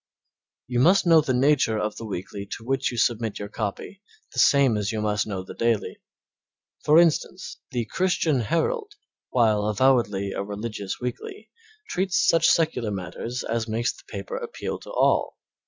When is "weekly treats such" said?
10.99-12.47